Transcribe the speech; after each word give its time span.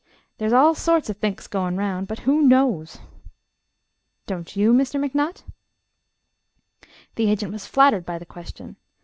There's 0.39 0.51
all 0.51 0.73
sorts 0.73 1.11
o' 1.11 1.13
thinks 1.13 1.45
goin' 1.45 1.77
'round; 1.77 2.07
but 2.07 2.21
who 2.21 2.41
knows?" 2.41 2.97
"Don't 4.25 4.55
you, 4.55 4.73
Mr. 4.73 4.99
McNutt?" 4.99 5.43
The 7.13 7.29
agent 7.29 7.51
was 7.53 7.67
flattered 7.67 8.03
by 8.03 8.17
the 8.17 8.25
question. 8.25 8.77